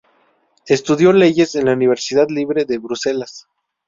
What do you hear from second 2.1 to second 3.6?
Libre de Bruselas.